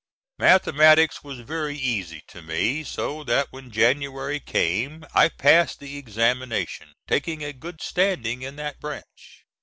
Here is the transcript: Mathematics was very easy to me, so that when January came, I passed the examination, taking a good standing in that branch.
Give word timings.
Mathematics 0.39 1.23
was 1.23 1.41
very 1.41 1.77
easy 1.77 2.23
to 2.29 2.41
me, 2.41 2.83
so 2.83 3.23
that 3.25 3.51
when 3.53 3.69
January 3.69 4.39
came, 4.39 5.05
I 5.13 5.29
passed 5.29 5.79
the 5.79 5.95
examination, 5.99 6.93
taking 7.07 7.43
a 7.43 7.53
good 7.53 7.83
standing 7.83 8.41
in 8.41 8.55
that 8.55 8.79
branch. 8.79 9.43